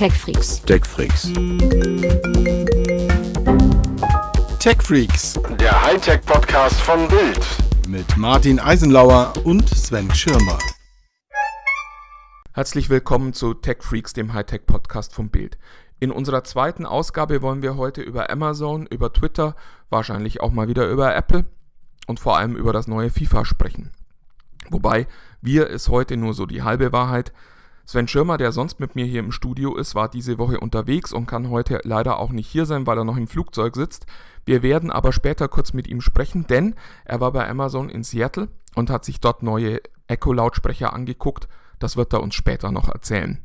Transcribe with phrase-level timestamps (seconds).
[0.00, 0.62] TechFreaks.
[0.62, 1.30] TechFreaks.
[4.58, 7.46] TechFreaks Der Hightech-Podcast von Bild.
[7.86, 10.56] mit Martin Eisenlauer und Sven Schirmer.
[12.54, 15.58] Herzlich willkommen zu Tech Freaks, dem Hightech-Podcast vom Bild.
[15.98, 19.54] In unserer zweiten Ausgabe wollen wir heute über Amazon, über Twitter,
[19.90, 21.44] wahrscheinlich auch mal wieder über Apple
[22.06, 23.92] und vor allem über das neue FIFA sprechen.
[24.70, 25.06] Wobei
[25.42, 27.34] wir ist heute nur so die halbe Wahrheit.
[27.90, 31.26] Sven Schirmer, der sonst mit mir hier im Studio ist, war diese Woche unterwegs und
[31.26, 34.06] kann heute leider auch nicht hier sein, weil er noch im Flugzeug sitzt.
[34.44, 38.46] Wir werden aber später kurz mit ihm sprechen, denn er war bei Amazon in Seattle
[38.76, 41.48] und hat sich dort neue Echo-Lautsprecher angeguckt.
[41.80, 43.42] Das wird er uns später noch erzählen.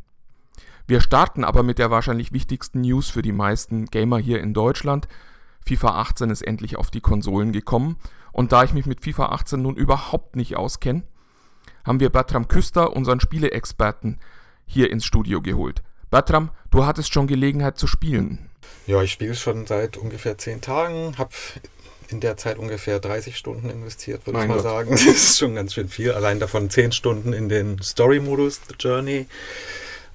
[0.85, 5.07] Wir starten aber mit der wahrscheinlich wichtigsten News für die meisten Gamer hier in Deutschland.
[5.65, 7.95] FIFA 18 ist endlich auf die Konsolen gekommen
[8.31, 11.01] und da ich mich mit FIFA 18 nun überhaupt nicht auskenne,
[11.85, 14.19] haben wir Bertram Küster, unseren Spieleexperten,
[14.65, 15.83] hier ins Studio geholt.
[16.09, 18.49] Bertram, du hattest schon Gelegenheit zu spielen.
[18.87, 21.31] Ja, ich spiele schon seit ungefähr zehn Tagen, habe
[22.09, 24.63] in der Zeit ungefähr 30 Stunden investiert, würde ich mal Gott.
[24.63, 24.89] sagen.
[24.91, 26.11] Das ist schon ganz schön viel.
[26.11, 29.27] Allein davon 10 Stunden in den Story-Modus, The Journey.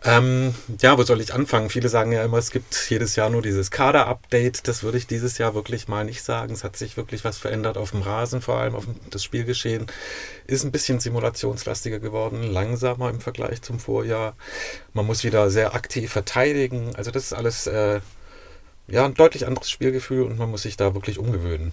[0.02, 1.68] Ähm, ja, wo soll ich anfangen?
[1.68, 4.66] Viele sagen ja immer, es gibt jedes Jahr nur dieses Kader-Update.
[4.66, 6.54] Das würde ich dieses Jahr wirklich mal nicht sagen.
[6.54, 9.86] Es hat sich wirklich was verändert auf dem Rasen, vor allem auf das Spielgeschehen.
[10.46, 14.34] Ist ein bisschen simulationslastiger geworden, langsamer im Vergleich zum Vorjahr.
[14.94, 16.96] Man muss wieder sehr aktiv verteidigen.
[16.96, 18.00] Also das ist alles äh,
[18.88, 21.72] ja, ein deutlich anderes Spielgefühl und man muss sich da wirklich umgewöhnen.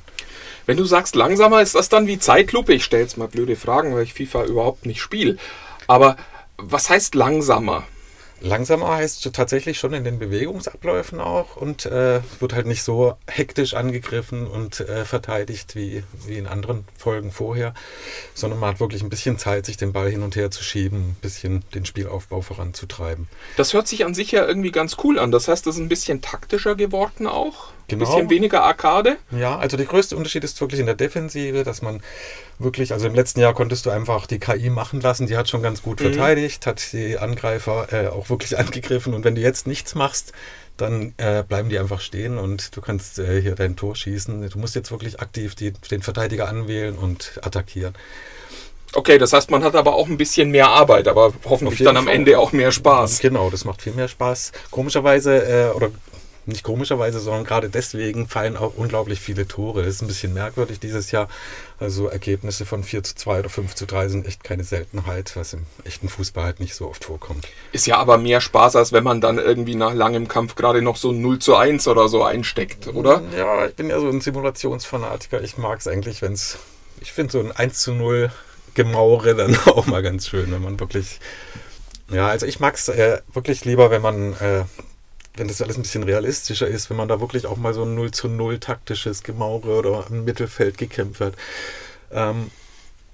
[0.66, 2.74] Wenn du sagst langsamer, ist das dann wie Zeitlupe?
[2.74, 5.38] Ich stelle jetzt mal blöde Fragen, weil ich FIFA überhaupt nicht spiele.
[5.88, 6.18] Aber
[6.58, 7.88] was heißt langsamer?
[8.40, 13.74] Langsamer heißt tatsächlich schon in den Bewegungsabläufen auch und äh, wird halt nicht so hektisch
[13.74, 17.74] angegriffen und äh, verteidigt wie, wie in anderen Folgen vorher,
[18.34, 21.00] sondern man hat wirklich ein bisschen Zeit, sich den Ball hin und her zu schieben,
[21.00, 23.28] ein bisschen den Spielaufbau voranzutreiben.
[23.56, 25.32] Das hört sich an sich ja irgendwie ganz cool an.
[25.32, 27.72] Das heißt, das ist ein bisschen taktischer geworden auch.
[27.90, 28.06] Ein Genau.
[28.10, 29.16] bisschen weniger Arcade.
[29.32, 32.02] Ja, also der größte Unterschied ist wirklich in der Defensive, dass man
[32.60, 35.62] wirklich, also im letzten Jahr konntest du einfach die KI machen lassen, die hat schon
[35.62, 39.96] ganz gut verteidigt, hat die Angreifer äh, auch wirklich angegriffen und wenn du jetzt nichts
[39.96, 40.34] machst,
[40.76, 44.50] dann äh, bleiben die einfach stehen und du kannst äh, hier dein Tor schießen.
[44.50, 47.96] Du musst jetzt wirklich aktiv die, den Verteidiger anwählen und attackieren.
[48.94, 52.06] Okay, das heißt, man hat aber auch ein bisschen mehr Arbeit, aber hoffentlich dann am
[52.06, 52.14] Fall.
[52.16, 53.20] Ende auch mehr Spaß.
[53.20, 54.52] Genau, das macht viel mehr Spaß.
[54.72, 55.38] Komischerweise,
[55.72, 55.90] äh, oder
[56.48, 59.84] nicht komischerweise, sondern gerade deswegen fallen auch unglaublich viele Tore.
[59.84, 61.28] Das ist ein bisschen merkwürdig dieses Jahr.
[61.80, 65.54] Also Ergebnisse von 4 zu 2 oder 5 zu 3 sind echt keine Seltenheit, was
[65.54, 67.48] im echten Fußball halt nicht so oft vorkommt.
[67.72, 70.98] Ist ja aber mehr Spaß, als wenn man dann irgendwie nach langem Kampf gerade noch
[70.98, 73.22] so ein 0 zu 1 oder so einsteckt, oder?
[73.38, 75.42] Ja, ich bin ja so ein Simulationsfanatiker.
[75.42, 76.58] Ich mag es eigentlich, wenn es.
[77.00, 78.32] Ich finde so ein 1 zu 0
[78.74, 81.20] Gemaure dann auch mal ganz schön, wenn man wirklich.
[82.10, 84.34] Ja, also ich mag es äh, wirklich lieber, wenn man.
[84.34, 84.64] Äh,
[85.38, 87.96] wenn das alles ein bisschen realistischer ist, wenn man da wirklich auch mal so ein
[87.96, 91.36] 0 zu 0 taktisches Gemaure oder im Mittelfeld gekämpft wird.
[92.12, 92.52] Ähm,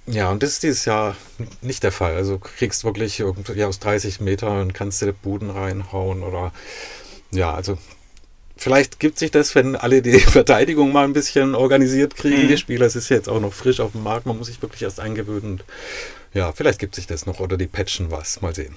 [0.05, 1.15] ja, und das ist dieses Jahr
[1.61, 2.15] nicht der Fall.
[2.15, 6.51] Also du kriegst wirklich irgendwie aus 30 Metern kannst du Buden reinhauen oder
[7.31, 7.77] ja, also
[8.57, 12.85] vielleicht gibt sich das, wenn alle die Verteidigung mal ein bisschen organisiert kriegen, die Spieler.
[12.85, 15.51] Es ist jetzt auch noch frisch auf dem Markt, man muss sich wirklich erst eingewöhnen.
[15.51, 15.63] Und
[16.33, 18.41] ja, vielleicht gibt sich das noch oder die patchen was.
[18.41, 18.75] Mal sehen.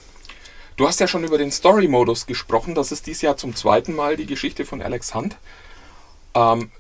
[0.77, 2.75] Du hast ja schon über den Story-Modus gesprochen.
[2.75, 5.37] Das ist dieses Jahr zum zweiten Mal die Geschichte von Alex Hunt.
[6.35, 6.71] Ähm,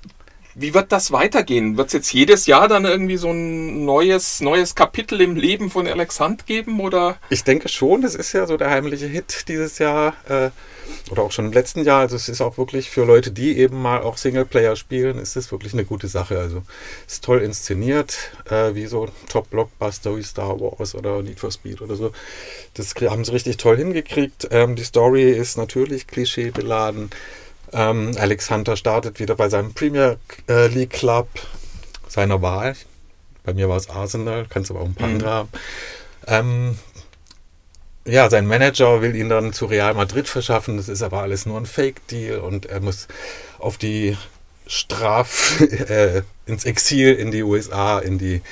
[0.59, 1.77] wie wird das weitergehen?
[1.77, 5.87] Wird es jetzt jedes Jahr dann irgendwie so ein neues, neues Kapitel im Leben von
[5.87, 6.81] Alex Hunt geben?
[6.81, 7.19] Oder?
[7.28, 10.49] Ich denke schon, das ist ja so der heimliche Hit dieses Jahr äh,
[11.11, 12.00] oder auch schon im letzten Jahr.
[12.00, 15.53] Also es ist auch wirklich für Leute, die eben mal auch Singleplayer spielen, ist das
[15.53, 16.39] wirklich eine gute Sache.
[16.39, 16.62] Also
[17.06, 18.16] es ist toll inszeniert,
[18.49, 22.12] äh, wie so Top-Blockbuster wie Star Wars oder Need for Speed oder so.
[22.72, 24.49] Das haben sie richtig toll hingekriegt.
[24.50, 27.11] Ähm, die Story ist natürlich klischeebeladen.
[27.72, 30.19] Ähm, Alex Hunter startet wieder bei seinem Premier
[30.49, 31.28] äh, League Club
[32.09, 32.77] seiner Wahl.
[33.44, 35.49] Bei mir war es Arsenal, kannst aber auch ein paar andere haben.
[36.27, 36.78] Ähm,
[38.04, 40.77] ja, sein Manager will ihn dann zu Real Madrid verschaffen.
[40.77, 43.09] Das ist aber alles nur ein Fake-Deal und er muss
[43.59, 44.16] auf die
[44.66, 48.42] Straf äh, ins Exil in die USA, in die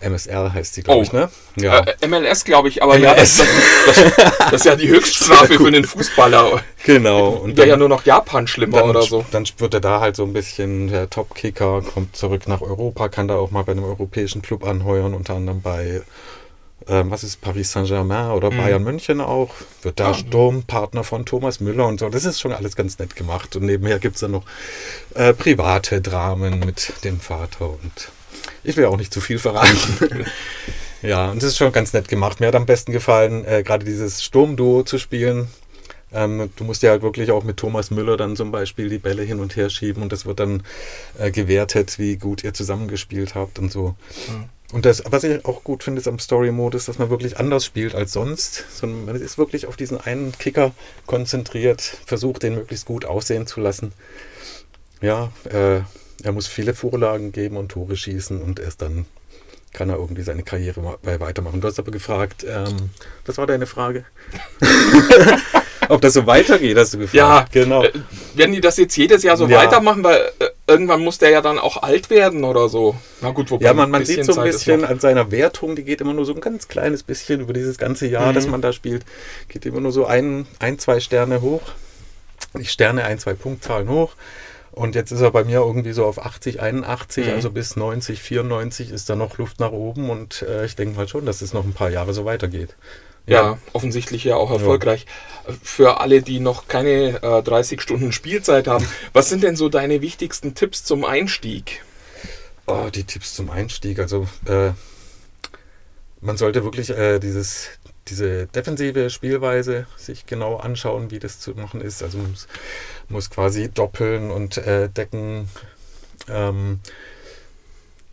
[0.00, 1.02] MSR heißt die, glaube Oh.
[1.02, 1.30] ich, ne?
[1.56, 1.78] Ja.
[2.00, 3.38] Äh, MLS, glaube ich, aber ja, MLS.
[3.38, 3.46] das,
[3.86, 6.60] das, das ist ja die Höchststrafe für einen Fußballer.
[6.84, 7.28] genau.
[7.30, 9.24] Und Wäre ja nur noch Japan schlimmer dann, oder so.
[9.30, 13.28] dann wird er da halt so ein bisschen der Top-Kicker, kommt zurück nach Europa, kann
[13.28, 16.02] da auch mal bei einem europäischen Club anheuern, unter anderem bei,
[16.88, 19.54] ähm, was ist Paris Saint-Germain oder Bayern München auch.
[19.82, 22.08] Wird da Sturmpartner von Thomas Müller und so.
[22.08, 23.56] Das ist schon alles ganz nett gemacht.
[23.56, 24.44] Und nebenher gibt es dann noch
[25.14, 28.10] äh, private Dramen mit dem Vater und
[28.64, 30.26] ich will auch nicht zu viel verraten.
[31.02, 32.40] ja, und das ist schon ganz nett gemacht.
[32.40, 35.48] Mir hat am besten gefallen, äh, gerade dieses Sturmduo zu spielen.
[36.12, 39.22] Ähm, du musst ja halt wirklich auch mit Thomas Müller dann zum Beispiel die Bälle
[39.22, 40.62] hin und her schieben und das wird dann
[41.18, 43.94] äh, gewertet, wie gut ihr zusammengespielt habt und so.
[44.28, 44.44] Mhm.
[44.72, 47.94] Und das, was ich auch gut finde, ist am Story-Modus, dass man wirklich anders spielt
[47.94, 48.64] als sonst.
[48.74, 50.72] Sondern man ist wirklich auf diesen einen Kicker
[51.06, 53.92] konzentriert, versucht den möglichst gut aussehen zu lassen.
[55.02, 55.80] Ja, äh,
[56.22, 59.04] er muss viele Vorlagen geben und Tore schießen und erst dann
[59.72, 61.60] kann er irgendwie seine Karriere weitermachen.
[61.60, 62.90] Du hast aber gefragt, ähm,
[63.26, 64.04] was war deine Frage?
[65.92, 67.54] Ob das so weitergeht, hast du gefragt.
[67.54, 67.82] Ja, genau.
[67.82, 67.92] Äh,
[68.34, 69.58] werden die das jetzt jedes Jahr so ja.
[69.58, 70.02] weitermachen?
[70.02, 72.96] Weil äh, irgendwann muss der ja dann auch alt werden oder so.
[73.20, 76.00] Na gut, wobei Ja, man, man sieht so ein bisschen an seiner Wertung, die geht
[76.00, 78.34] immer nur so ein ganz kleines bisschen über dieses ganze Jahr, mhm.
[78.34, 79.04] das man da spielt.
[79.48, 81.60] Geht immer nur so ein, ein zwei Sterne hoch.
[82.58, 84.14] Die Sterne, ein, zwei Punktzahlen hoch.
[84.70, 87.32] Und jetzt ist er bei mir irgendwie so auf 80, 81, mhm.
[87.34, 91.06] also bis 90, 94 ist da noch Luft nach oben und äh, ich denke mal
[91.06, 92.74] schon, dass es noch ein paar Jahre so weitergeht.
[93.26, 95.06] Ja, offensichtlich ja auch erfolgreich.
[95.46, 95.54] Ja.
[95.62, 100.02] Für alle, die noch keine äh, 30 Stunden Spielzeit haben, was sind denn so deine
[100.02, 101.84] wichtigsten Tipps zum Einstieg?
[102.66, 104.70] Oh, die Tipps zum Einstieg, also äh,
[106.20, 107.70] man sollte wirklich äh, dieses
[108.08, 112.02] diese defensive Spielweise sich genau anschauen, wie das zu machen ist.
[112.02, 112.48] Also man muss,
[113.08, 115.48] muss quasi doppeln und äh, decken.
[116.28, 116.80] Ähm,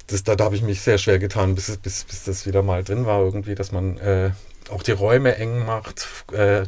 [0.08, 2.84] das, da, da habe ich mich sehr schwer getan, bis, bis, bis das wieder mal
[2.84, 4.32] drin war, irgendwie, dass man äh,
[4.72, 6.64] auch die Räume eng macht, äh,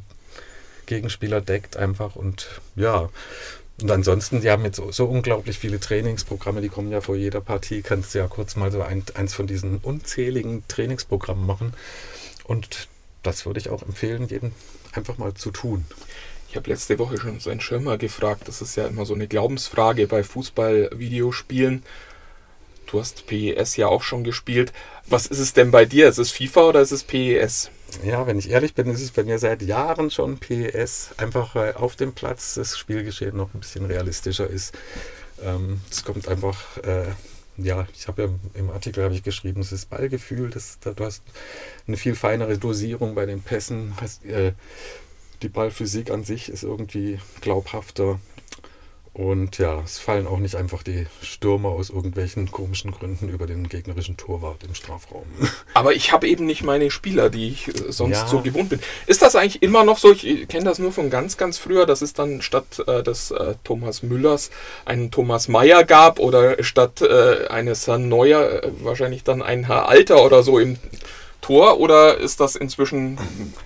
[0.86, 3.10] Gegenspieler deckt einfach und ja.
[3.82, 7.42] Und ansonsten, die haben jetzt so, so, unglaublich viele Trainingsprogramme, die kommen ja vor jeder
[7.42, 11.74] Partie, kannst du ja kurz mal so ein, eins von diesen unzähligen Trainingsprogrammen machen.
[12.44, 12.88] Und
[13.24, 14.52] das würde ich auch empfehlen, jedem
[14.94, 15.86] einfach mal zu tun.
[16.50, 18.48] Ich habe letzte Woche schon so einen Schirmer gefragt.
[18.48, 21.84] Das ist ja immer so eine Glaubensfrage bei Fußball-Videospielen.
[22.88, 24.74] Du hast PES ja auch schon gespielt.
[25.08, 26.10] Was ist es denn bei dir?
[26.10, 27.72] Ist es FIFA oder ist es PES?
[28.04, 31.12] Ja, wenn ich ehrlich bin, ist es bei mir seit Jahren schon PES.
[31.18, 34.74] Einfach weil auf dem Platz das Spielgeschehen noch ein bisschen realistischer ist.
[35.44, 37.08] Ähm, es kommt einfach äh,
[37.58, 41.06] ja, ich habe ja im Artikel habe ich geschrieben, es ist Ballgefühl, das, da, du
[41.06, 41.24] hast
[41.88, 44.54] eine viel feinere Dosierung bei den Pässen, hast, äh,
[45.42, 48.20] die Ballphysik an sich ist irgendwie glaubhafter.
[49.14, 53.68] Und ja, es fallen auch nicht einfach die Stürmer aus irgendwelchen komischen Gründen über den
[53.68, 55.26] gegnerischen Torwart im Strafraum.
[55.74, 58.28] Aber ich habe eben nicht meine Spieler, die ich äh, sonst ja.
[58.28, 58.80] so gewohnt bin.
[59.08, 60.14] Ist das eigentlich immer noch so?
[60.14, 63.56] Ich kenne das nur von ganz, ganz früher, dass es dann statt äh, des äh,
[63.66, 64.50] Thomas Müllers
[64.86, 69.90] einen Thomas Meyer gab oder statt äh, eines Herrn Neuer äh, wahrscheinlich dann ein Herr
[69.90, 70.78] Alter oder so im
[71.42, 73.18] Tor oder ist das inzwischen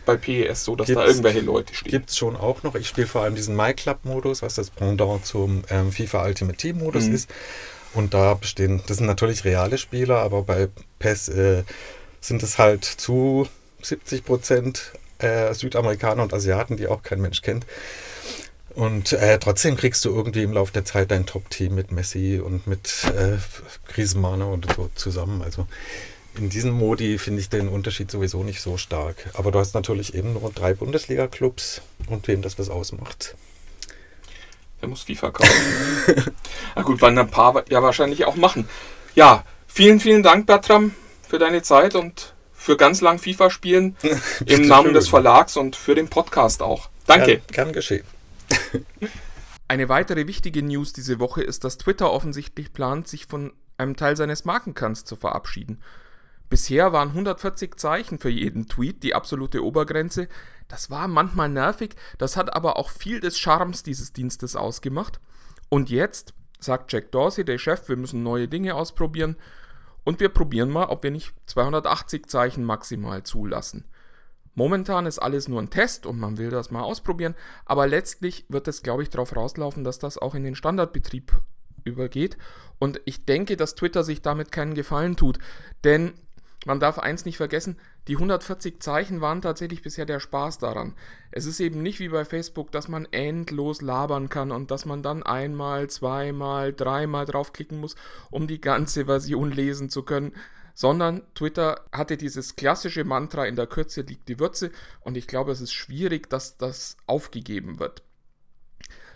[0.05, 1.91] bei PES so, dass gibt's, da irgendwelche Leute stehen?
[1.91, 2.75] Gibt es schon auch noch.
[2.75, 7.15] Ich spiele vor allem diesen MyClub-Modus, was das Pendant zum ähm, FIFA Ultimate Team-Modus mhm.
[7.15, 7.29] ist.
[7.93, 10.69] Und da bestehen, das sind natürlich reale Spieler, aber bei
[10.99, 11.63] PES äh,
[12.19, 13.47] sind es halt zu
[13.81, 17.65] 70 Prozent äh, Südamerikaner und Asiaten, die auch kein Mensch kennt.
[18.75, 22.67] Und äh, trotzdem kriegst du irgendwie im Laufe der Zeit dein Top-Team mit Messi und
[22.67, 23.37] mit äh,
[23.87, 25.41] Griezmann und so zusammen.
[25.41, 25.65] Also
[26.37, 29.15] in diesen Modi finde ich den Unterschied sowieso nicht so stark.
[29.33, 33.35] Aber du hast natürlich eben nur drei Bundesliga-Clubs und wem das was ausmacht.
[34.81, 35.51] Der muss FIFA kaufen.
[36.75, 38.67] Na gut, weil ein paar ja wahrscheinlich auch machen.
[39.15, 40.93] Ja, vielen, vielen Dank, Bertram,
[41.27, 43.95] für deine Zeit und für ganz lang FIFA spielen
[44.45, 46.89] im Namen des Verlags und für den Podcast auch.
[47.07, 47.37] Danke.
[47.37, 48.05] Gern, gern geschehen.
[49.67, 54.15] Eine weitere wichtige News diese Woche ist, dass Twitter offensichtlich plant, sich von einem Teil
[54.15, 55.81] seines Markenkerns zu verabschieden.
[56.55, 60.29] Bisher waren 140 Zeichen für jeden Tweet die absolute Obergrenze.
[60.69, 65.19] Das war manchmal nervig, das hat aber auch viel des Charmes dieses Dienstes ausgemacht.
[65.67, 69.35] Und jetzt sagt Jack Dorsey, der Chef, wir müssen neue Dinge ausprobieren
[70.05, 73.83] und wir probieren mal, ob wir nicht 280 Zeichen maximal zulassen.
[74.53, 77.35] Momentan ist alles nur ein Test und man will das mal ausprobieren,
[77.65, 81.33] aber letztlich wird es, glaube ich, darauf rauslaufen, dass das auch in den Standardbetrieb
[81.83, 82.37] übergeht.
[82.79, 85.39] Und ich denke, dass Twitter sich damit keinen Gefallen tut,
[85.83, 86.13] denn
[86.65, 90.93] man darf eins nicht vergessen, die 140 Zeichen waren tatsächlich bisher der Spaß daran.
[91.31, 95.03] Es ist eben nicht wie bei Facebook, dass man endlos labern kann und dass man
[95.03, 97.95] dann einmal, zweimal, dreimal draufklicken muss,
[98.31, 100.33] um die ganze Version lesen zu können,
[100.73, 105.51] sondern Twitter hatte dieses klassische Mantra, in der Kürze liegt die Würze und ich glaube,
[105.51, 108.03] es ist schwierig, dass das aufgegeben wird.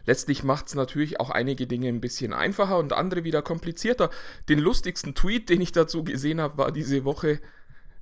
[0.10, 4.10] Letztlich macht es natürlich auch einige Dinge ein bisschen einfacher und andere wieder komplizierter.
[4.50, 7.40] Den lustigsten Tweet, den ich dazu gesehen habe, war diese Woche,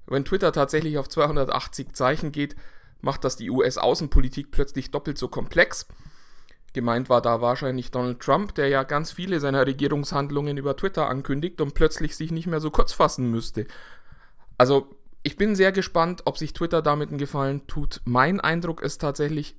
[0.05, 2.55] wenn Twitter tatsächlich auf 280 Zeichen geht,
[3.01, 5.85] macht das die US-Außenpolitik plötzlich doppelt so komplex.
[6.71, 11.59] Gemeint war da wahrscheinlich Donald Trump, der ja ganz viele seiner Regierungshandlungen über Twitter ankündigt
[11.59, 13.67] und plötzlich sich nicht mehr so kurz fassen müsste.
[14.57, 17.99] Also, ich bin sehr gespannt, ob sich Twitter damit einen Gefallen tut.
[18.05, 19.57] Mein Eindruck ist tatsächlich,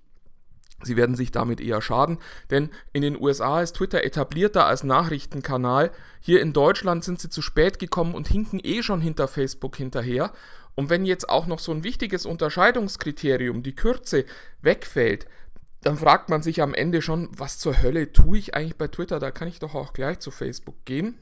[0.83, 2.19] Sie werden sich damit eher schaden,
[2.51, 5.91] denn in den USA ist Twitter etablierter als Nachrichtenkanal.
[6.21, 10.33] Hier in Deutschland sind sie zu spät gekommen und hinken eh schon hinter Facebook hinterher.
[10.77, 14.25] Und wenn jetzt auch noch so ein wichtiges Unterscheidungskriterium, die Kürze,
[14.63, 15.27] wegfällt,
[15.83, 19.19] dann fragt man sich am Ende schon, was zur Hölle tue ich eigentlich bei Twitter?
[19.19, 21.17] Da kann ich doch auch gleich zu Facebook gehen.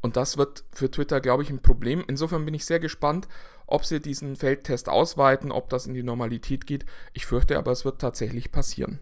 [0.00, 2.04] Und das wird für Twitter, glaube ich, ein Problem.
[2.08, 3.28] Insofern bin ich sehr gespannt,
[3.66, 6.84] ob sie diesen Feldtest ausweiten, ob das in die Normalität geht.
[7.12, 8.98] Ich fürchte aber, es wird tatsächlich passieren.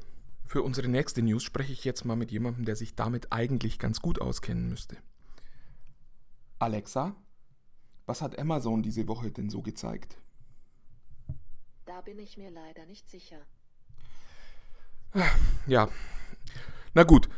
[0.47, 4.01] Für unsere nächste News spreche ich jetzt mal mit jemandem, der sich damit eigentlich ganz
[4.03, 4.97] gut auskennen müsste.
[6.59, 7.15] Alexa,
[8.07, 10.17] was hat Amazon diese Woche denn so gezeigt?
[11.87, 13.39] Da bin ich mir leider nicht sicher.
[15.67, 15.89] Ja.
[16.95, 17.29] Na gut,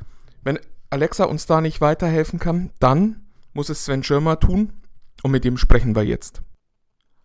[0.42, 0.58] wenn
[0.92, 3.22] Alexa uns da nicht weiterhelfen kann, dann
[3.54, 4.74] muss es Sven Schirmer tun
[5.22, 6.42] und mit dem sprechen wir jetzt.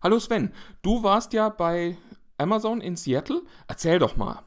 [0.02, 1.98] Hallo Sven, du warst ja bei
[2.38, 3.42] Amazon in Seattle.
[3.66, 4.40] Erzähl doch mal.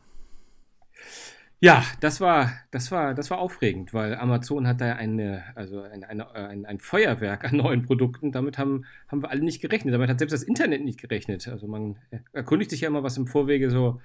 [1.59, 6.03] Ja, das war, das war, das war aufregend, weil Amazon hat da eine, also ein,
[6.03, 8.31] eine, ein, ein Feuerwerk an neuen Produkten.
[8.31, 9.93] Damit haben, haben wir alle nicht gerechnet.
[9.93, 11.47] Damit hat selbst das Internet nicht gerechnet.
[11.47, 11.97] Also man
[12.33, 14.01] erkundigt sich ja immer, was im Vorwege so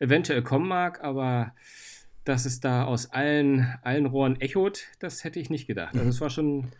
[0.00, 1.52] eventuell kommen mag, aber
[2.24, 5.94] dass es da aus allen, allen Rohren echot, das hätte ich nicht gedacht.
[5.96, 6.72] Also es war schon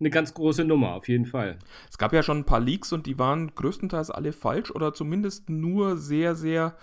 [0.00, 1.58] eine ganz große Nummer, auf jeden Fall.
[1.88, 5.50] Es gab ja schon ein paar Leaks und die waren größtenteils alle falsch oder zumindest
[5.50, 6.76] nur sehr, sehr,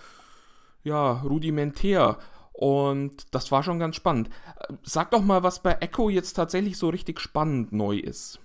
[0.84, 2.18] ja, rudimentär.
[2.52, 4.30] Und das war schon ganz spannend.
[4.82, 8.40] Sag doch mal, was bei Echo jetzt tatsächlich so richtig spannend neu ist.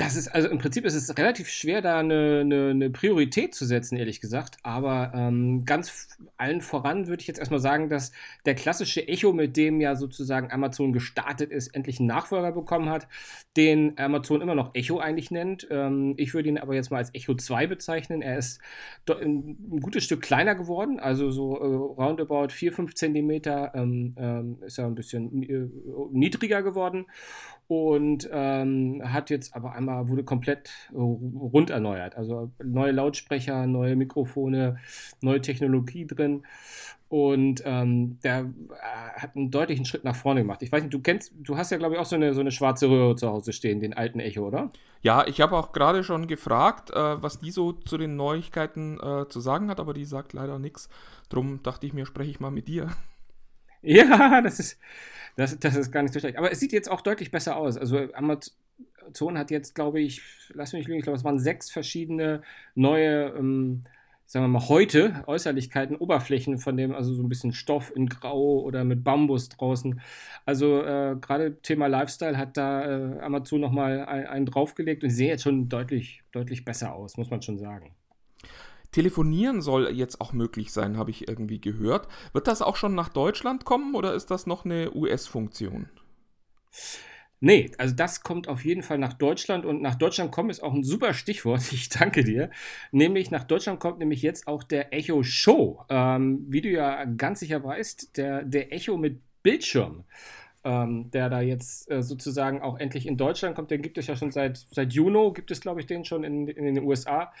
[0.00, 3.66] Das ist, also im Prinzip ist es relativ schwer, da eine, eine, eine Priorität zu
[3.66, 4.56] setzen, ehrlich gesagt.
[4.62, 8.12] Aber ähm, ganz allen voran würde ich jetzt erstmal sagen, dass
[8.46, 13.08] der klassische Echo, mit dem ja sozusagen Amazon gestartet ist, endlich einen Nachfolger bekommen hat,
[13.56, 15.66] den Amazon immer noch Echo eigentlich nennt.
[15.68, 18.22] Ähm, ich würde ihn aber jetzt mal als Echo 2 bezeichnen.
[18.22, 18.60] Er ist
[19.10, 21.64] ein gutes Stück kleiner geworden, also so äh,
[22.00, 25.68] roundabout 4, 5 Zentimeter ähm, ähm, ist er ein bisschen äh,
[26.12, 27.06] niedriger geworden
[27.68, 32.16] und ähm, hat jetzt aber einmal wurde komplett rund erneuert.
[32.16, 34.78] Also neue Lautsprecher, neue Mikrofone,
[35.20, 36.44] neue Technologie drin.
[37.10, 40.62] Und ähm, der äh, hat einen deutlichen Schritt nach vorne gemacht.
[40.62, 42.50] Ich weiß nicht, du kennst, du hast ja, glaube ich, auch so eine, so eine
[42.50, 44.70] schwarze Röhre zu Hause stehen, den alten Echo, oder?
[45.02, 49.28] Ja, ich habe auch gerade schon gefragt, äh, was die so zu den Neuigkeiten äh,
[49.28, 50.88] zu sagen hat, aber die sagt leider nichts.
[51.28, 52.88] Drum dachte ich mir, spreche ich mal mit dir.
[53.88, 54.78] Ja, das ist,
[55.36, 56.36] das, das ist gar nicht so schlecht.
[56.36, 57.78] Aber es sieht jetzt auch deutlich besser aus.
[57.78, 60.20] Also Amazon hat jetzt, glaube ich,
[60.52, 62.42] lass mich lügen, ich glaube, es waren sechs verschiedene
[62.74, 63.84] neue, ähm,
[64.26, 68.60] sagen wir mal, heute Äußerlichkeiten, Oberflächen von dem, also so ein bisschen Stoff in Grau
[68.60, 70.02] oder mit Bambus draußen.
[70.44, 75.28] Also äh, gerade Thema Lifestyle hat da äh, Amazon nochmal ein, einen draufgelegt und sieht
[75.28, 77.94] jetzt schon deutlich, deutlich besser aus, muss man schon sagen.
[78.92, 82.08] Telefonieren soll jetzt auch möglich sein, habe ich irgendwie gehört.
[82.32, 85.88] Wird das auch schon nach Deutschland kommen oder ist das noch eine US-Funktion?
[87.40, 90.74] Nee, also das kommt auf jeden Fall nach Deutschland und nach Deutschland kommen ist auch
[90.74, 92.50] ein super Stichwort, ich danke dir.
[92.90, 95.84] Nämlich nach Deutschland kommt nämlich jetzt auch der Echo Show.
[95.88, 100.04] Ähm, wie du ja ganz sicher weißt, der, der Echo mit Bildschirm
[100.64, 103.70] ähm, der da jetzt äh, sozusagen auch endlich in Deutschland kommt.
[103.70, 106.48] Den gibt es ja schon seit, seit Juni, gibt es, glaube ich, den schon in,
[106.48, 107.32] in den USA.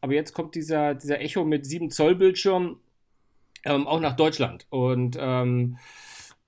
[0.00, 2.78] Aber jetzt kommt dieser, dieser Echo mit 7 Zoll Bildschirm
[3.64, 4.66] ähm, auch nach Deutschland.
[4.70, 5.78] Und ähm,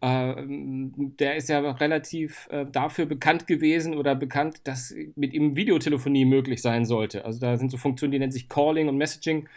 [0.00, 6.24] äh, der ist ja relativ äh, dafür bekannt gewesen oder bekannt, dass mit ihm Videotelefonie
[6.24, 7.24] möglich sein sollte.
[7.24, 9.48] Also da sind so Funktionen, die nennen sich Calling und Messaging.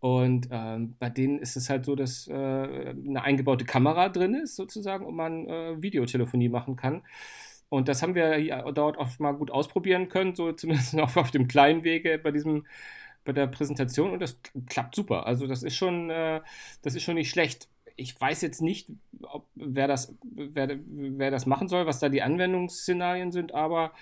[0.00, 4.56] Und ähm, bei denen ist es halt so, dass äh, eine eingebaute Kamera drin ist,
[4.56, 7.02] sozusagen, und man äh, Videotelefonie machen kann.
[7.68, 8.38] Und das haben wir
[8.72, 12.64] dort auch mal gut ausprobieren können, so zumindest auf, auf dem kleinen Wege bei diesem
[13.26, 15.26] bei der Präsentation und das klappt super.
[15.26, 16.40] Also das ist schon, äh,
[16.80, 17.68] das ist schon nicht schlecht.
[17.96, 18.88] Ich weiß jetzt nicht,
[19.20, 23.92] ob, wer, das, wer, wer das machen soll, was da die Anwendungsszenarien sind, aber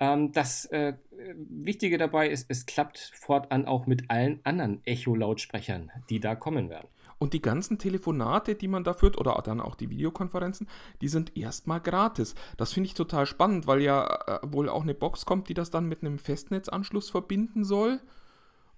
[0.00, 0.94] das äh,
[1.36, 6.88] Wichtige dabei ist, es klappt fortan auch mit allen anderen Echo-Lautsprechern, die da kommen werden.
[7.18, 10.68] Und die ganzen Telefonate, die man da führt, oder dann auch die Videokonferenzen,
[11.02, 12.34] die sind erstmal gratis.
[12.56, 15.68] Das finde ich total spannend, weil ja äh, wohl auch eine Box kommt, die das
[15.68, 18.00] dann mit einem Festnetzanschluss verbinden soll.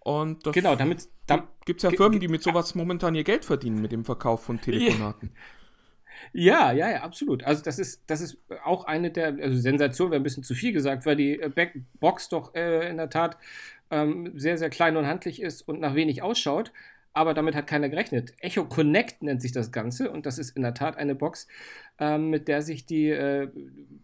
[0.01, 3.45] Und das genau, damit da, gibt es ja Firmen, die mit sowas momentan ihr Geld
[3.45, 5.31] verdienen mit dem Verkauf von Telefonaten.
[6.33, 7.45] Ja, ja, ja, absolut.
[7.45, 10.73] Also das ist, das ist auch eine der, also Sensation wäre ein bisschen zu viel
[10.73, 13.37] gesagt, weil die äh, Box doch äh, in der Tat
[13.91, 16.73] ähm, sehr, sehr klein und handlich ist und nach wenig ausschaut.
[17.15, 18.33] Aber damit hat keiner gerechnet.
[18.41, 21.47] Echo Connect nennt sich das Ganze und das ist in der Tat eine Box,
[21.99, 23.49] ähm, mit der sich die äh,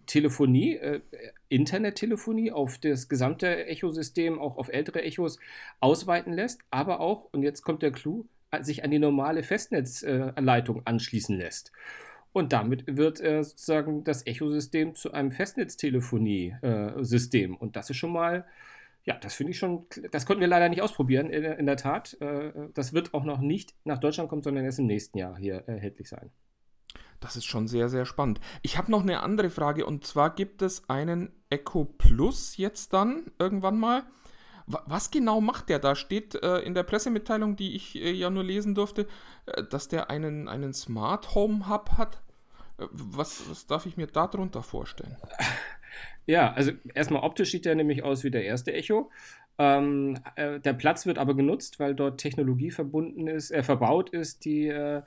[0.05, 1.01] Telefonie, äh,
[1.49, 5.39] Internettelefonie auf das gesamte Echosystem, auch auf ältere Echos
[5.81, 8.27] ausweiten lässt, aber auch, und jetzt kommt der Clou,
[8.61, 11.73] sich an die normale Festnetzleitung anschließen lässt.
[12.33, 17.57] Und damit wird äh, sozusagen das Echo-System zu einem Festnetztelefonie-System.
[17.57, 18.45] und das ist schon mal,
[19.05, 22.17] ja, das finde ich schon, das konnten wir leider nicht ausprobieren, in, in der Tat.
[22.21, 25.65] Äh, das wird auch noch nicht nach Deutschland kommen, sondern erst im nächsten Jahr hier
[25.67, 26.31] erhältlich sein.
[27.21, 28.39] Das ist schon sehr, sehr spannend.
[28.63, 33.31] Ich habe noch eine andere Frage und zwar gibt es einen Echo Plus jetzt dann
[33.39, 34.05] irgendwann mal.
[34.71, 35.79] Was genau macht der?
[35.79, 39.07] Da steht äh, in der Pressemitteilung, die ich äh, ja nur lesen durfte,
[39.47, 42.23] äh, dass der einen, einen Smart Home Hub hat.
[42.79, 45.17] Äh, was, was darf ich mir darunter vorstellen?
[46.27, 49.11] Ja, also erstmal optisch sieht der nämlich aus wie der erste Echo.
[49.57, 54.45] Ähm, äh, der Platz wird aber genutzt, weil dort Technologie verbunden ist, äh, verbaut ist,
[54.45, 55.01] die äh,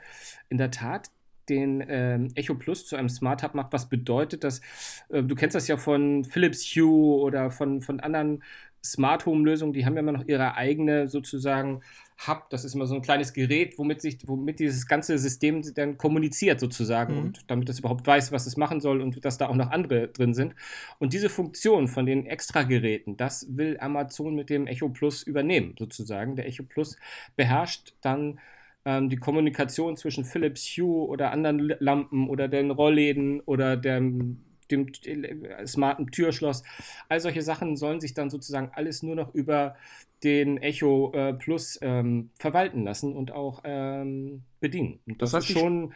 [0.49, 1.11] in der Tat
[1.47, 4.61] den ähm, Echo Plus zu einem Smart Hub macht, was bedeutet, dass
[5.09, 8.43] äh, du kennst das ja von Philips Hue oder von, von anderen
[8.83, 11.81] Smart Home Lösungen, die haben ja immer noch ihre eigene sozusagen
[12.27, 12.49] Hub.
[12.49, 16.59] Das ist immer so ein kleines Gerät, womit sich, womit dieses ganze System dann kommuniziert
[16.59, 17.19] sozusagen mhm.
[17.21, 20.07] und damit es überhaupt weiß, was es machen soll und dass da auch noch andere
[20.07, 20.55] drin sind.
[20.99, 26.35] Und diese Funktion von den Extra-Geräten, das will Amazon mit dem Echo Plus übernehmen sozusagen.
[26.35, 26.97] Der Echo Plus
[27.35, 28.39] beherrscht dann
[28.85, 34.87] ähm, die Kommunikation zwischen Philips Hue oder anderen Lampen oder den Rollläden oder dem dem
[35.05, 36.63] äh, smarten Türschloss.
[37.09, 39.75] All solche Sachen sollen sich dann sozusagen alles nur noch über
[40.23, 44.99] den Echo äh, Plus ähm, verwalten lassen und auch ähm, bedienen.
[45.05, 45.93] Und das, das heißt schon.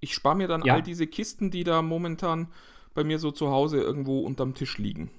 [0.00, 0.74] Ich, ich spare mir dann ja.
[0.74, 2.48] all diese Kisten, die da momentan
[2.94, 5.10] bei mir so zu Hause irgendwo unterm Tisch liegen.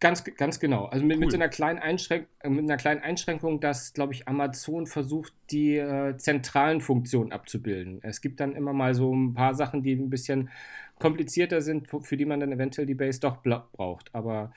[0.00, 0.86] Ganz, ganz genau.
[0.86, 1.20] Also mit, cool.
[1.20, 5.76] mit, so einer kleinen Einschränk mit einer kleinen Einschränkung, dass, glaube ich, Amazon versucht, die
[5.76, 8.00] äh, zentralen Funktionen abzubilden.
[8.02, 10.50] Es gibt dann immer mal so ein paar Sachen, die ein bisschen
[10.98, 14.14] komplizierter sind, für die man dann eventuell die Base doch braucht.
[14.14, 14.52] Aber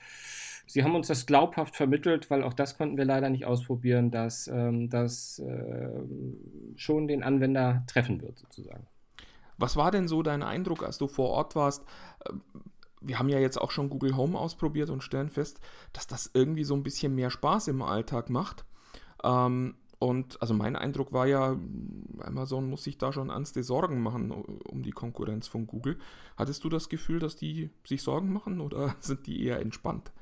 [0.66, 4.48] sie haben uns das glaubhaft vermittelt, weil auch das konnten wir leider nicht ausprobieren, dass
[4.48, 5.88] ähm, das äh,
[6.76, 8.86] schon den Anwender treffen wird, sozusagen.
[9.56, 11.84] Was war denn so dein Eindruck, als du vor Ort warst?
[13.00, 15.60] Wir haben ja jetzt auch schon Google Home ausprobiert und stellen fest,
[15.92, 18.64] dass das irgendwie so ein bisschen mehr Spaß im Alltag macht.
[19.22, 21.56] Ähm, und also mein Eindruck war ja,
[22.20, 25.98] Amazon muss sich da schon ernste Sorgen machen um die Konkurrenz von Google.
[26.36, 30.12] Hattest du das Gefühl, dass die sich Sorgen machen oder sind die eher entspannt?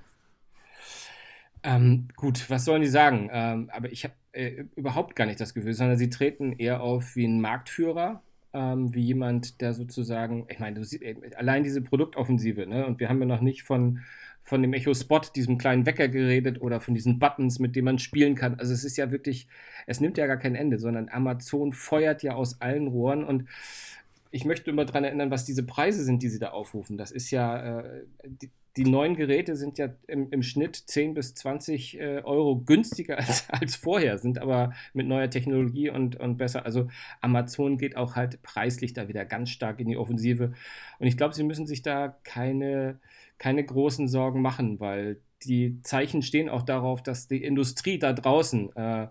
[1.63, 3.29] Ähm, gut, was sollen die sagen?
[3.33, 7.17] Ähm, aber ich habe äh, überhaupt gar nicht das Gefühl, sondern sie treten eher auf
[7.17, 8.23] wie ein Marktführer,
[8.57, 12.87] ähm, wie jemand, der sozusagen, ich meine, äh, allein diese Produktoffensive, ne?
[12.87, 14.01] und wir haben ja noch nicht von
[14.47, 17.99] von dem Echo Spot, diesem kleinen Wecker geredet oder von diesen Buttons, mit denen man
[17.99, 18.55] spielen kann.
[18.61, 19.49] Also es ist ja wirklich,
[19.89, 23.49] es nimmt ja gar kein Ende, sondern Amazon feuert ja aus allen Rohren und
[24.37, 26.97] ich möchte immer daran erinnern, was diese Preise sind, die sie da aufrufen.
[26.97, 31.35] Das ist ja, äh, die, die, neuen Geräte sind ja im, im Schnitt 10 bis
[31.35, 36.65] 20 äh, Euro günstiger als, als vorher, sind aber mit neuer Technologie und, und besser.
[36.65, 36.89] Also
[37.21, 40.53] Amazon geht auch halt preislich da wieder ganz stark in die Offensive.
[40.99, 43.01] Und ich glaube, sie müssen sich da keine
[43.39, 48.75] keine großen Sorgen machen, weil die Zeichen stehen auch darauf, dass die Industrie da draußen,
[48.75, 49.09] äh,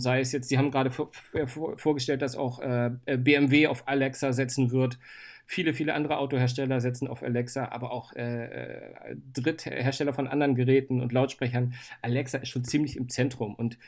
[0.00, 1.10] sei es jetzt, Sie haben gerade vor,
[1.46, 4.98] vor, vorgestellt, dass auch äh, BMW auf Alexa setzen wird.
[5.46, 11.00] Viele, viele andere Autohersteller setzen auf Alexa, aber auch äh, äh Dritthersteller von anderen Geräten
[11.00, 11.74] und Lautsprechern.
[12.02, 13.78] Alexa ist schon ziemlich im Zentrum und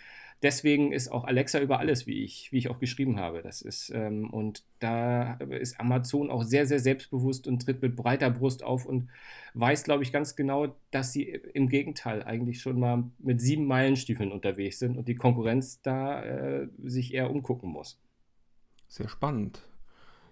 [0.42, 3.42] deswegen ist auch Alexa über alles, wie ich, wie ich auch geschrieben habe.
[3.42, 8.30] Das ist, ähm, und da ist Amazon auch sehr, sehr selbstbewusst und tritt mit breiter
[8.30, 9.08] Brust auf und
[9.54, 14.32] weiß, glaube ich, ganz genau, dass sie im Gegenteil eigentlich schon mal mit sieben Meilenstiefeln
[14.32, 18.00] unterwegs sind und die Konkurrenz da äh, sich eher umgucken muss.
[18.86, 19.60] Sehr spannend.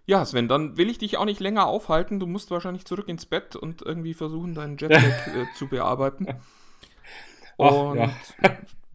[0.09, 2.21] Ja, Sven, dann will ich dich auch nicht länger aufhalten.
[2.21, 6.29] Du musst wahrscheinlich zurück ins Bett und irgendwie versuchen, deinen Jetlag äh, zu bearbeiten.
[7.57, 8.11] Und ja.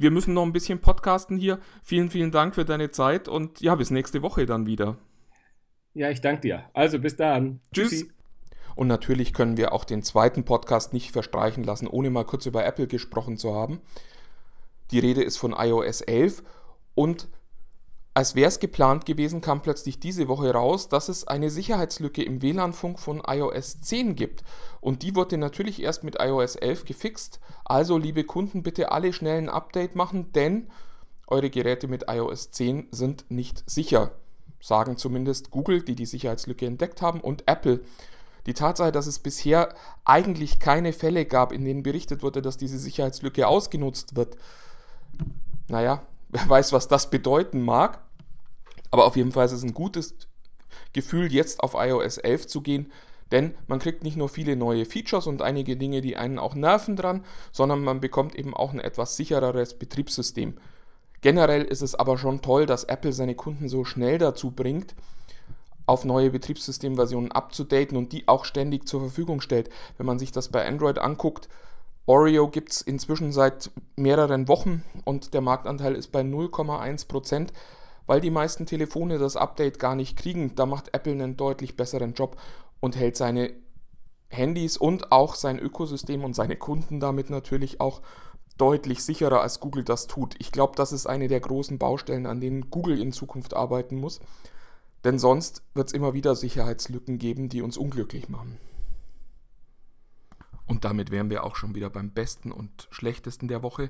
[0.02, 1.60] Wir müssen noch ein bisschen podcasten hier.
[1.84, 4.98] Vielen, vielen Dank für deine Zeit und ja, bis nächste Woche dann wieder.
[5.94, 6.64] Ja, ich danke dir.
[6.74, 7.60] Also bis dann.
[7.74, 7.90] Tschüss.
[7.90, 8.12] Tschüssi.
[8.76, 12.66] Und natürlich können wir auch den zweiten Podcast nicht verstreichen lassen, ohne mal kurz über
[12.66, 13.82] Apple gesprochen zu haben.
[14.92, 16.44] Die Rede ist von iOS 11
[16.96, 17.28] und
[18.14, 22.42] als wäre es geplant gewesen, kam plötzlich diese Woche raus, dass es eine Sicherheitslücke im
[22.42, 24.44] WLAN-Funk von iOS 10 gibt.
[24.82, 27.40] Und die wurde natürlich erst mit iOS 11 gefixt.
[27.64, 30.68] Also, liebe Kunden, bitte alle schnell ein Update machen, denn
[31.28, 34.12] eure Geräte mit iOS 10 sind nicht sicher.
[34.60, 37.80] Sagen zumindest Google, die die Sicherheitslücke entdeckt haben, und Apple.
[38.46, 42.78] Die Tatsache, dass es bisher eigentlich keine Fälle gab, in denen berichtet wurde, dass diese
[42.78, 44.36] Sicherheitslücke ausgenutzt wird,
[45.70, 48.00] naja, Wer weiß, was das bedeuten mag.
[48.90, 50.16] Aber auf jeden Fall ist es ein gutes
[50.94, 52.92] Gefühl, jetzt auf iOS 11 zu gehen,
[53.32, 56.98] denn man kriegt nicht nur viele neue Features und einige Dinge, die einen auch nerven
[56.98, 60.58] dran, sondern man bekommt eben auch ein etwas sichereres Betriebssystem.
[61.22, 64.96] Generell ist es aber schon toll, dass Apple seine Kunden so schnell dazu bringt,
[65.86, 69.70] auf neue Betriebssystemversionen abzudaten und die auch ständig zur Verfügung stellt.
[69.98, 71.48] Wenn man sich das bei Android anguckt,
[72.06, 77.50] Oreo gibt es inzwischen seit mehreren Wochen und der Marktanteil ist bei 0,1%,
[78.08, 80.56] weil die meisten Telefone das Update gar nicht kriegen.
[80.56, 82.38] Da macht Apple einen deutlich besseren Job
[82.80, 83.54] und hält seine
[84.30, 88.02] Handys und auch sein Ökosystem und seine Kunden damit natürlich auch
[88.58, 90.36] deutlich sicherer, als Google das tut.
[90.40, 94.20] Ich glaube, das ist eine der großen Baustellen, an denen Google in Zukunft arbeiten muss.
[95.04, 98.58] Denn sonst wird es immer wieder Sicherheitslücken geben, die uns unglücklich machen.
[100.68, 103.90] Und damit wären wir auch schon wieder beim besten und schlechtesten der Woche.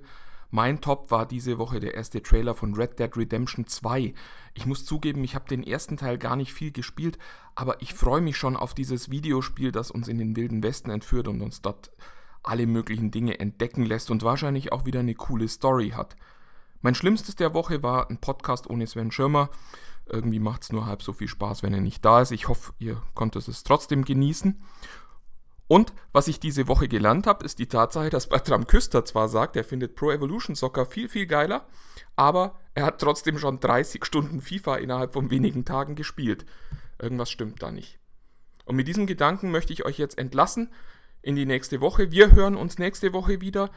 [0.53, 4.13] Mein Top war diese Woche der erste Trailer von Red Dead Redemption 2.
[4.53, 7.17] Ich muss zugeben, ich habe den ersten Teil gar nicht viel gespielt,
[7.55, 11.29] aber ich freue mich schon auf dieses Videospiel, das uns in den wilden Westen entführt
[11.29, 11.91] und uns dort
[12.43, 16.17] alle möglichen Dinge entdecken lässt und wahrscheinlich auch wieder eine coole Story hat.
[16.81, 19.49] Mein Schlimmstes der Woche war ein Podcast ohne Sven Schirmer.
[20.07, 22.31] Irgendwie macht es nur halb so viel Spaß, wenn er nicht da ist.
[22.31, 24.61] Ich hoffe, ihr konntet es trotzdem genießen.
[25.71, 29.55] Und was ich diese Woche gelernt habe, ist die Tatsache, dass Bertram Küster zwar sagt,
[29.55, 31.65] er findet Pro Evolution Soccer viel, viel geiler,
[32.17, 36.45] aber er hat trotzdem schon 30 Stunden FIFA innerhalb von wenigen Tagen gespielt.
[37.01, 37.99] Irgendwas stimmt da nicht.
[38.65, 40.73] Und mit diesem Gedanken möchte ich euch jetzt entlassen
[41.21, 42.12] in die nächste Woche.
[42.12, 43.69] Wir hören uns nächste Woche wieder,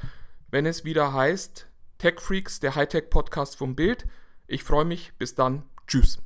[0.50, 4.04] wenn es wieder heißt Tech Freaks, der Hightech Podcast vom Bild.
[4.48, 5.12] Ich freue mich.
[5.16, 5.62] Bis dann.
[5.87, 6.18] Tschüss.